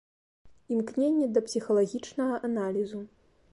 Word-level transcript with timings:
Імкненне 0.75 1.27
да 1.35 1.45
псіхалагічнага 1.51 2.43
аналізу. 2.51 3.07